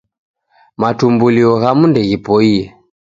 Matumbulio 0.81 1.49
ghamu 1.61 1.85
ndeghipoiye. 1.89 2.63